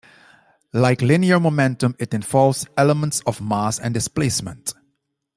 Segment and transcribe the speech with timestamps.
[0.73, 4.73] Like linear momentum it involves elements of mass and displacement.